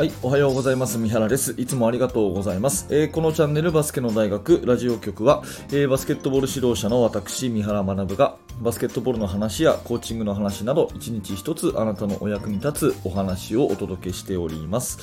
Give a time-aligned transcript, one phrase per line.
[0.00, 0.96] はい、おはようございます。
[0.96, 1.54] 三原です。
[1.58, 2.86] いつもありがとうございます。
[2.88, 5.42] えーこのチャンネルバスケの大学ラジオ局は、
[5.72, 15.00] えーバスケットボール指導者の私、三原学が、バスケットボールの話やコーチングの話など、一日一つあなたのお役に立つお話をお届けしております。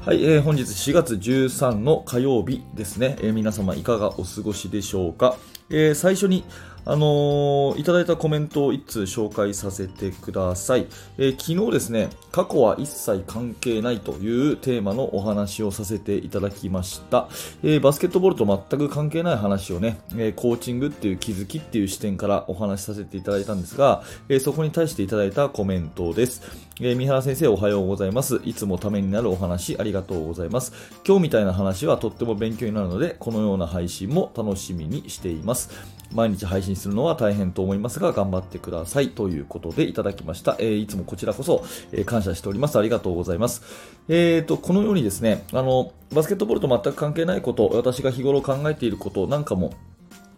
[0.00, 3.14] はい、えー本日4月13の火曜日ですね。
[3.20, 5.36] えー皆様いかがお過ごしでしょうか。
[5.70, 6.42] えー最初に、
[6.84, 10.86] あのーいただいたコメントを一通紹介させてください、
[11.16, 17.28] えー昨日ですね、過去は一切関係ないというテーマのお話をさせていただきました。
[17.62, 26.42] えーバスケットボールと全く関係ない話をね、えーコーチングっていう気づきっていう視点からお話しさせていただいたんですが、えーそこに対していただいたコメントです。
[26.84, 28.40] えー三原先生おはようございます。
[28.42, 30.72] いつもためになるお話ありがとうございます。
[31.06, 35.70] 今日みたいな話はとっても勉強になるので、このような配信も楽しみにしています。
[36.12, 39.10] 毎日配信するのは大変と思いますが、頑張ってください。
[39.10, 40.56] ということでいただきました。
[40.58, 42.76] えーいつもこちらこそ、えー感謝しております。
[42.80, 43.62] ありがとうございます。
[44.08, 49.72] えーと、このようにですね、あの、バスケットボールと全く関係ないこと、私が日頃考えていることなんかも、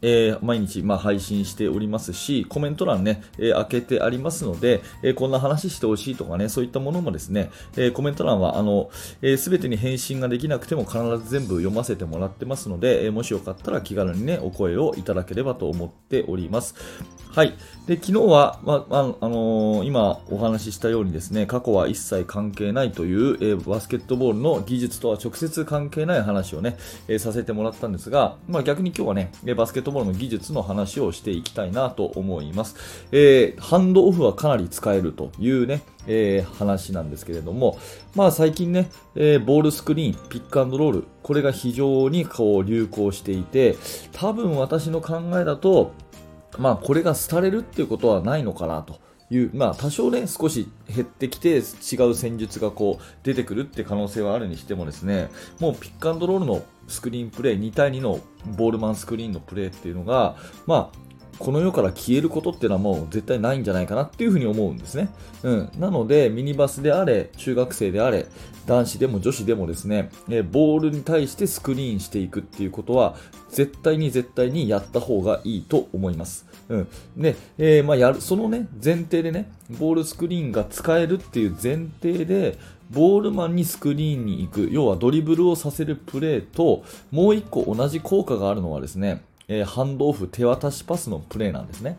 [0.04, 8.90] えー毎日、まあ、配信しておりますし、コメント欄ね、えー開けてありますので、えーこんな話してほしいとかね、そういったものもですね、えコメント欄は、あの、
[9.38, 16.74] すべてに返信ができなくても必ず全部読ませてもらってますので、えもしよかったら気軽にね、お声をいただければと思っております。
[17.34, 17.54] はい。
[17.86, 26.76] で、昨日は、まあ、あのー今お話ししたようにですね、過去は一切関係ないという、えーバスケットボールの技術とは直接関係ない話をね、
[27.08, 33.06] えーさせてもらったんですが、まあ逆に今日はね、バスケットボールの技術の話をしていきたいなと思います。
[33.12, 37.78] えーハンドオフはかなり使えるというね、えー話なんですけれども、
[38.14, 43.76] まあ最近ね、えーボールスクリーン、ピックアンドロール、これが非常にこう流行していて、
[44.12, 45.92] 多分私の考えだと、
[46.58, 49.00] まあこれが廃れるっていうことはないのかなと。
[49.34, 51.60] いうまあ、多少ね、少し減ってきて、違
[52.08, 60.36] う戦術がこう出てくるって可能性はあるにしてもですね、もうピックアンドロールのスクリーンプレイ、2対2のボールマンスクリーンのプレーっていうのが、
[60.66, 61.03] まあ、
[61.38, 65.08] この世から消えることっていうのはもう絶対ないんじゃないかなっていうふうに思うんですね。
[65.42, 65.70] うん。
[65.78, 68.26] なので、ミニバスであれ、中学生であれ、
[68.66, 73.16] 男子でも女子でもですね、えーボールに対してスクリーンしていくっていうことは、
[73.50, 76.46] 絶対に絶対にやった方がいいと思います。
[76.68, 76.88] うん。
[77.16, 82.58] で、えーまあ、やる、そのね、前提でね、ボールスクリーンが使えるっていう前提で、
[82.90, 91.98] ボールマンにスクリーンに行く、要はドリブルをさせるプレーと、もう一個同じ効果があるのはですね、えーハンドオフ手渡しパスのプレーなんですね。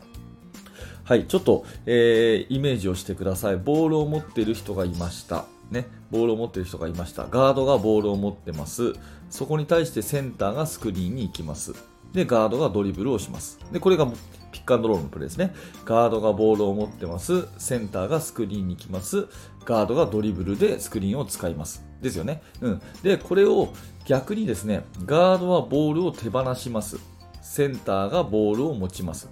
[1.04, 3.58] はい、ちょっと、えーイメージをしてください。
[3.58, 5.46] ボールを持っている人がいました。
[5.72, 7.28] ね、ボールを持っている人がいました。
[7.28, 8.94] ガードがボールを持ってます。
[9.30, 11.74] そこに対してセンターがスクリーンに行きます。
[12.14, 13.60] で、ガードがドリブルをします。
[13.72, 14.08] で、これが
[14.52, 15.54] ピックアンドロールのプレーですね。
[15.84, 17.48] ガードがボールを持ってます。
[17.58, 19.28] センターがスクリーンに行きます。
[19.66, 21.84] ガードがドリブルでスクリーンを使います。
[22.02, 22.42] ですよね。
[22.62, 22.82] うん。
[23.04, 23.70] で、これを
[24.06, 27.00] 逆にですね、ガードはボールを手放します。
[27.46, 29.30] センターがボールを持ちます。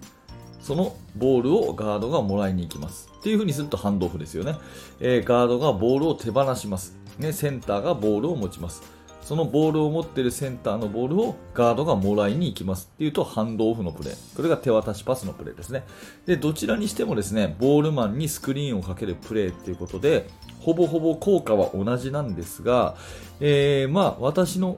[0.62, 3.10] そのボールをガードがもらいに行きます。
[3.20, 4.56] っていう風にするとハンドオフですよね。
[5.02, 6.96] えーガードがボールを手放します。
[7.18, 8.84] ね、センターがボールを持ちます。
[9.24, 14.36] そのボールを持っているセンターのボールをガードがもらいに行きますっていうとハンドオフのプレー。
[14.36, 15.84] これが手渡しパスのプレーですね。
[16.26, 20.30] で、どちらにしてもですね、ボールマンにスクリーンをかけるプレーっていうことで、
[20.60, 22.96] ほぼほぼ効果は同じなんですが、
[23.40, 24.78] えーまあ私の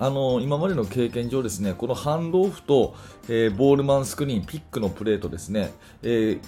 [0.00, 2.96] あの今までの経験上ですね、このハンドオフと、
[3.28, 5.72] えーボールマンスクリーン、ピックのプレートですね、
[6.02, 6.40] えー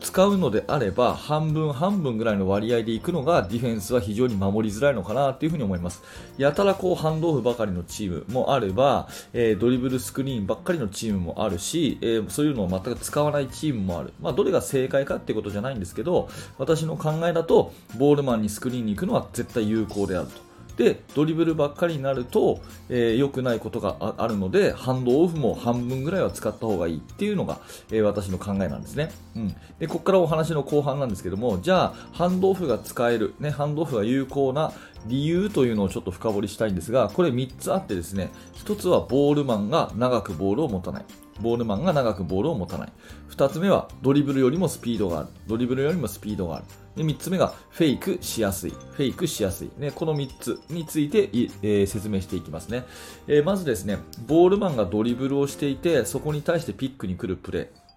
[0.00, 6.02] 使うのであれば半分半分ぐらいの割合でいくのがディフェンスは非常に守りづらいのかなというふに思います。
[6.38, 14.12] やたらこうハンドオフばかりのチームもあれば、えードリブルスクリーンばっかりのチームもあるし、えそういうのを全く使わないチームもある。
[14.20, 16.28] まあ、どれが正解かっていうことじゃないんですけど、
[16.58, 20.49] 私の考えだと、ボールマンにスクリーンに行くのは絶対有効であると。
[20.80, 27.58] でドリブルばっかりになると、えー良くないことがあるのでハンドオフも半分ぐらいは使った方がいいっていうのが、
[27.90, 34.72] えー私の考えなんですね、うん、でここからお話の後半なんですけどもじゃあハンドオフが使える、ね、ハンドオフが有効な
[35.06, 41.04] 理由というのをちょっと深掘りしたいんですがこれ3つあってですね1つはボールマンが長くボールを持たない。
[41.40, 42.92] ボールマンが長くボールを持たない
[43.30, 46.64] 2つ目はドリブルよりもスピードがあるドリブルよりもスピードがある
[46.96, 48.70] で3つ目がフェイクしやすい。
[48.70, 49.70] フェイクしやすい。
[49.78, 52.84] ね、この3つについてい、えー説明していきますね、
[53.26, 57.89] えーまずですね、ボールマンがドリブルをしていて、そこに対してピックに来るプレー。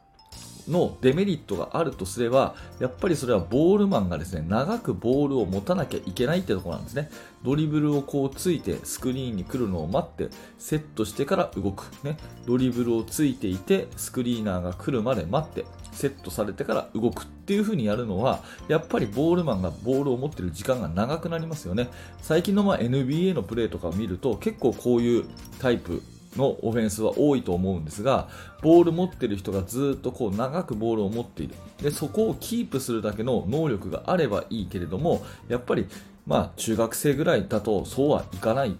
[0.68, 7.10] のデメリットがあるとすれば、やっぱりそれはボールマンがですね、長くボールを持たなきゃいけないってとこなんですね。
[7.44, 11.92] ドリブルをこうついてスクリーンに来るのを待ってセットしてから動く。
[12.04, 12.18] ね。
[12.46, 21.90] ドリブルをついていてスクリーナーが来るまで待ってセットされてから動くっていう風にやるのは、やっぱりボールマンがボールを持ってる時間が長くなりますよね。
[22.22, 25.26] 最近のま NBA のプレーとかを見ると結構こういう
[25.60, 26.02] タイプ
[26.36, 28.30] のオフェンスは多いと思うんですが、
[28.62, 31.56] ボール持ってる人がずっとこう長くボールを持っている。
[31.82, 35.88] で、そこをキープするだけの能力があればいいけれども、やっぱり、
[36.26, 38.78] まあ中学生ぐらいだとそうはいかない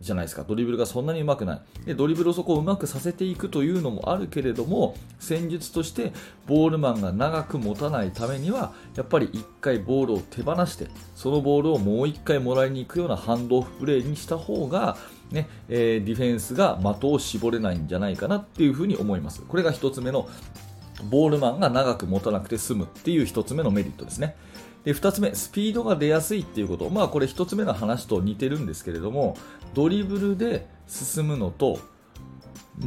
[0.00, 0.44] じゃないですか。
[0.44, 1.86] ドリブルがそんなに上手くない。
[1.86, 6.12] で、ドリブルをそこを上手くさせていくというのもあるけれども、戦術として
[6.46, 14.96] ボールマンが長く持たないためには、やっぱり1回ボールを手放して、そのボールをもう1回もらいに行くようなハンドオフプレーにした方が、
[15.30, 19.42] ね、えー、ディフェンスが的を絞れないんじゃないかなっていうふうに思います。
[19.42, 20.28] これが1つ目の
[21.04, 24.36] ボールマンが長く持たなくて済むっていう1つ目のメリットですね。
[24.86, 29.36] で2つ目、スピードが出やすいっていうこと、まあ、これ1つ目の話と似てるんですけれども、
[29.74, 31.80] ドリブルで進むのと、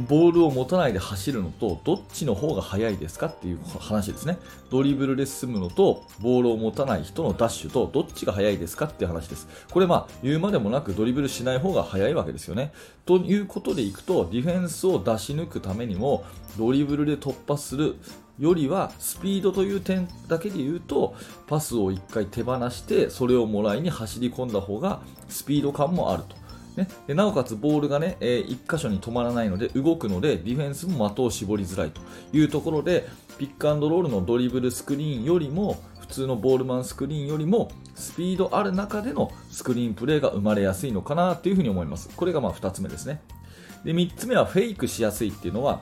[0.08, 4.38] ボールを持たないで走るのと、どっちの方が速いですかっていう話ですね。
[4.70, 9.46] ドリブルで進むのと、ボールを持たない人のダッシュと、どっちが速いですかっていう話です。
[9.70, 12.72] これまあ、言うまでもなくドリブルしない方が速いわけですよね。
[13.04, 16.24] ということでいくと、ディフェンスを出し抜くためにも、
[16.56, 17.96] ドリブルで突破する
[18.40, 21.14] よりは、スピードという点だけで言うと、
[21.46, 26.40] パスを1回手放して、それをもらいに走り込んだ方が、スピード感もあると。
[26.76, 32.00] ね、でなおかつボールがね、えー、1箇所に止まらないので動くのでディフェンスも的を絞りづらいと
[32.32, 33.08] いうところで
[33.38, 42.08] ピックアンドロールのドリブルスクリーンよりも普通のボールマンスクリーンよりもスピードある中でのスクリーンプレーが生まれやすいのかなというふうに思います。
[42.16, 43.20] これがま2つ目ですね。
[43.84, 45.80] で3つ目はフェイクしやすいっていうのは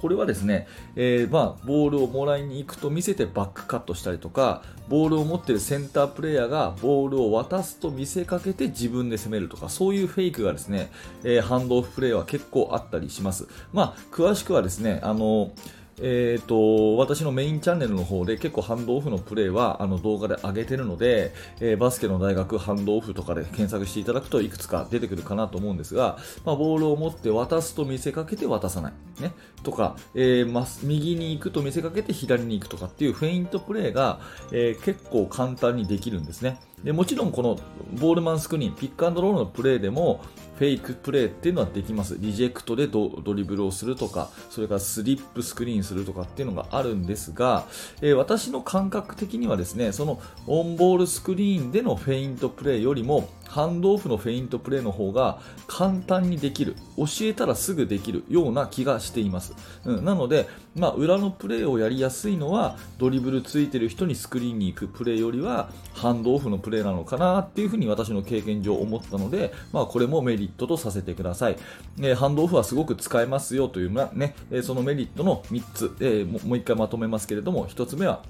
[0.00, 0.66] これはですね、
[0.96, 10.90] えー、まあ、ボールをもらいに行くと見せてバックカットしたりとか、ボールを持っているセンタープレイヤーがボールを渡すと見せかけて自分で攻めるとか、そういうフェイクがですね、
[11.24, 13.48] えー、ハンドオフプレーは結構あったりします。
[13.72, 34.20] まあ、詳しくはですね、あのーえーと、私のメインチャンネルの方で結構ハンドオフのプレーはあの動画で上げてるので、えー、バスケの大学ハンドオフとかで検索していただくといくつか出てくるかなと思うんですが、まあ、ボールを持って渡すと見せかけて渡さない、ね、とか、えー、右に行くと見せかけて左に行くとかっていうフェイントプレーが、
[34.52, 36.60] えー、結構簡単にできるんですね。
[36.84, 37.58] でもちろんこの
[37.94, 40.20] ボールマンスクリーン、ピックアンドロールのプレーでも
[40.58, 42.16] フェイクプレーっていうのはできます。
[42.18, 47.66] リジェクトでドリブルをするとか、それからスリップスクリーンするとかっていうのがあるんですが、
[48.02, 59.54] えー、私の感覚的にはですね、そのオンボールスクリーンでのフェイントプレーよりも、ハンドオフのフェイントプレーの方が簡単にできる、教えたらすぐできるような気がしています。
[59.84, 71.56] うん、なので、まあ、裏のプレーをやりやすいのは、ドリブルついてる人にスクリーンに行くプレーよりは、ハンドオフのプレーなのかなっていうふうに私の経験上思ったので、まあ、これもメリットとさせてください。
[72.00, 78.22] えー、ハンドオフはすごく使えますよというね、そのメリットの3つ、えー、もう一回まとめますけれども、1つ目は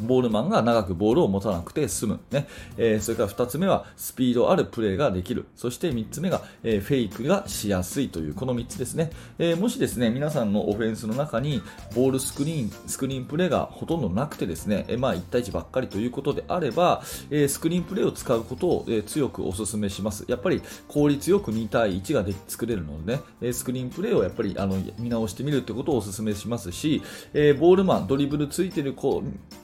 [0.00, 2.20] ボールマンが長くボールを持たなくて済む。
[2.30, 2.46] ね。
[2.76, 5.46] えー、それから2つ目はスピードあるプレーができる。
[5.56, 9.10] そして3つ目が、えー、フェイクがしやすいという、この3つですね。
[9.38, 11.62] えー、もしですね、皆さんのオフェンスの中に
[11.94, 20.24] ボールスクリーン、スクリーンプレーがほとんどなくてですね、えまあ1対1ばっかりということであれば、えスクリーンプレーを使うことを、え強くお勧めします。
[20.28, 27.02] やっぱり効率よく2対1がで作れるのでね、えスクリーンプレーをやっぱりあの見直してみるってことをお勧めしますし、
[27.34, 29.22] えボールマン、ドリブルついてる子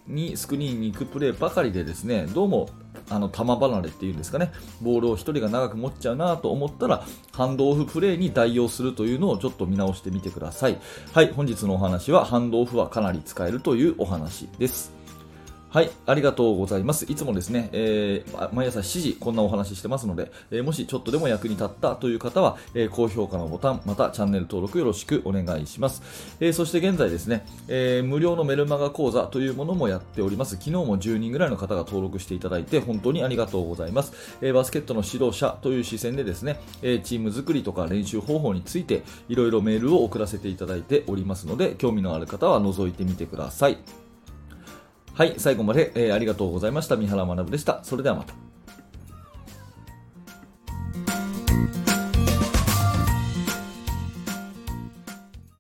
[0.08, 2.68] にスクリーンに行くプレーばかりでですね、どうも
[3.10, 10.78] あの球離れっていうんですかね、ボールを1人が長く持っちゃうなと思ったら、ハンドオフプレーに代用するというのをちょっと見直してみてください。
[11.12, 14.97] はい、本日のお話は、ハンドオフはかなり使えるというお話です。
[15.70, 17.04] はい、ありがとうございます。
[17.12, 26.36] いつもですね、えー、毎朝7時こんなお話ししてますので、えー、もしちょっとでも役に立ったという方は、えー、高評価のボタン、またチャンネル登録よろしくお願いします。
[26.40, 30.52] えそして現在ですね、え無料のメルマガ講座というものもやっております。
[30.52, 34.38] 昨日も10人ぐらいの方が登録していただいて本当にありがとうございます。
[34.40, 44.07] えバスケットの指導者という視線でですね、えチーム作りとか練習方法についていろいろメールを送らせていただいておりますので、興味のある方は覗いてみてください。
[45.18, 46.96] はい、最後まで、えー、ありがとうございました。
[46.96, 47.82] 三原学でした。
[47.82, 48.47] それではまた。